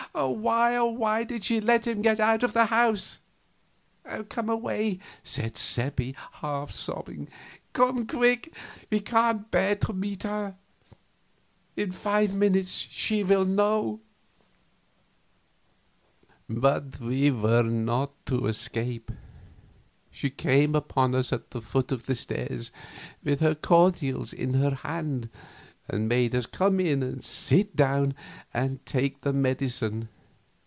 [0.13, 3.19] Why, oh, why did she let him get out of the house!"
[4.27, 7.29] "Come away," said Seppi, half sobbing,
[7.71, 8.53] "come quick
[8.89, 10.57] we can't bear to meet her;
[11.77, 14.01] in five minutes she will know."
[16.49, 19.11] But we were not to escape.
[20.11, 22.69] She came upon us at the foot of the stairs,
[23.23, 25.29] with her cordials in her hands,
[25.87, 28.13] and made us come in and sit down
[28.53, 30.07] and take the medicine.